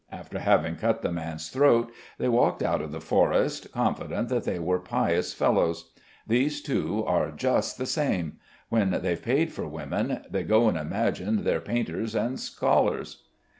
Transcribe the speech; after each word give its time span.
After 0.11 0.39
having 0.39 0.77
cut 0.77 1.03
the 1.03 1.11
man's 1.11 1.49
throat 1.49 1.91
they 2.17 2.27
walked 2.27 2.63
out 2.63 2.81
of 2.81 2.91
the 2.91 2.99
forest 2.99 3.71
confident 3.71 4.29
that 4.29 4.45
they 4.45 4.57
were 4.57 4.79
pious 4.79 5.31
fellows. 5.31 5.91
These 6.25 6.61
two 6.63 7.05
are 7.05 7.29
just 7.29 7.77
the 7.77 7.85
same. 7.85 8.39
When 8.69 8.89
they've 9.03 9.21
paid 9.21 9.53
for 9.53 9.67
women 9.67 10.25
they 10.27 10.41
go 10.41 10.67
and 10.67 10.75
imagine 10.75 11.43
they're 11.43 11.61
painters 11.61 12.15
and 12.15 12.39
scholars.... 12.39 13.25